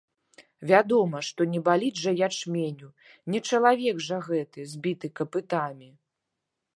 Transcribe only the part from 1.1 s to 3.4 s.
што не баліць жа ячменю, не